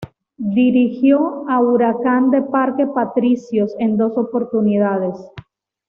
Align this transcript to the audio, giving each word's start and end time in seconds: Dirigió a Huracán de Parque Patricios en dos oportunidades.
Dirigió 0.55 1.45
a 1.47 1.59
Huracán 1.61 2.31
de 2.31 2.41
Parque 2.41 2.87
Patricios 2.87 3.75
en 3.77 3.97
dos 3.97 4.17
oportunidades. 4.17 5.13